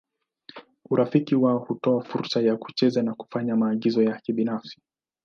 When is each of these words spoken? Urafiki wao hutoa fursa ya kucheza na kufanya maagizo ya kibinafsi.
Urafiki 0.89 1.35
wao 1.35 1.59
hutoa 1.59 2.03
fursa 2.03 2.41
ya 2.41 2.57
kucheza 2.57 3.03
na 3.03 3.15
kufanya 3.15 3.55
maagizo 3.55 4.03
ya 4.03 4.21
kibinafsi. 4.21 4.81